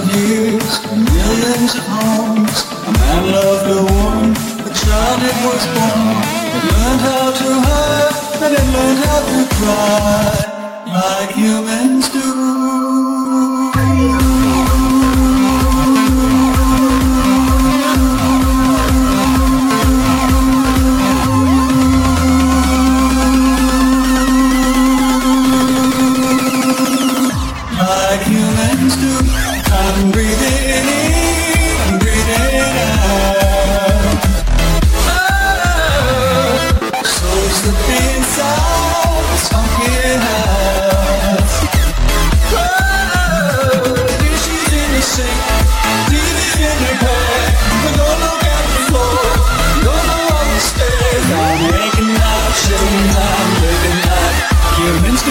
of 0.00 0.06
years, 0.14 0.72
millions 0.86 1.74
of 1.74 1.84
homes, 1.94 2.58
a 2.88 2.92
man 2.92 3.24
loved 3.32 3.68
a 3.68 3.82
woman, 3.90 4.30
a 4.64 4.70
child 4.80 5.20
it 5.30 5.38
was 5.46 5.64
born. 5.74 6.16
It 6.56 6.64
learned 6.72 7.00
how 7.08 7.26
to 7.40 7.50
and 8.44 8.54
it 8.54 8.66
learned 8.74 9.00
how 9.04 9.20
to 9.30 9.40
cry, 9.56 10.32
like 10.86 11.30
humans 11.34 12.08
do. 12.10 12.39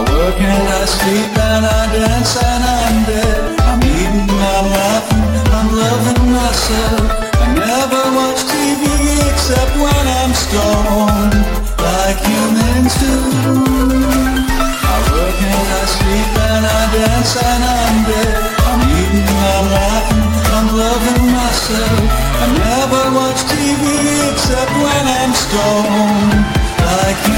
work 0.00 0.40
and 0.40 0.68
I 0.68 0.84
sleep 0.86 1.38
and 1.38 1.66
I 1.66 1.92
dance 1.92 2.36
and 2.42 2.64
I'm 2.64 3.04
dead. 3.04 3.60
I'm 3.60 3.80
eating, 3.82 4.30
I'm 4.30 4.66
laughing, 4.74 5.22
I'm 5.54 5.70
loving 5.70 6.32
myself. 6.32 7.10
I 7.34 7.54
never 7.54 8.02
watch 8.16 8.42
TV 8.50 8.82
except 9.30 9.76
when 9.76 10.06
I'm 10.18 10.34
stoned, 10.34 11.34
like 11.78 12.18
humans 12.26 12.94
do. 12.98 13.71
Myself. 21.52 22.08
I 22.40 22.46
never 22.64 23.02
watch 23.16 23.40
TV 23.52 23.84
except 24.32 24.72
when 24.72 25.04
I'm 25.20 25.32
stoned, 25.36 26.32
like 26.80 27.31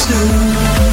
to 0.00 0.89